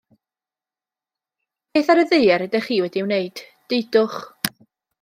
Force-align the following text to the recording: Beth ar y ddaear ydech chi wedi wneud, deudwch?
Beth 1.73 1.91
ar 1.95 2.01
y 2.05 2.07
ddaear 2.13 2.45
ydech 2.47 2.65
chi 2.71 2.81
wedi 2.85 3.05
wneud, 3.09 3.45
deudwch? 3.75 4.21